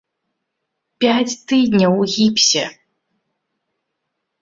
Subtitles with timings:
[1.05, 2.65] Пяць тыдняў у гіпсе!!!